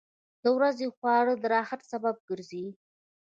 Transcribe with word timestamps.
•د 0.43 0.45
ورځې 0.57 0.85
خواري 0.95 1.33
د 1.41 1.43
راحت 1.53 1.81
سبب 1.91 2.15
ګرځي. 2.29 2.65